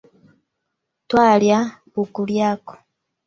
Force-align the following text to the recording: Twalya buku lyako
Twalya 1.09 1.57
buku 1.93 2.21
lyako 2.29 2.73